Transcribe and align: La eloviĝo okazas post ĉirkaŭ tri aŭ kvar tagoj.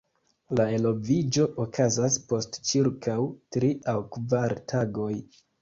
La 0.59 0.63
eloviĝo 0.77 1.45
okazas 1.65 2.17
post 2.31 2.59
ĉirkaŭ 2.71 3.19
tri 3.57 3.73
aŭ 3.95 3.97
kvar 4.17 4.57
tagoj. 4.75 5.13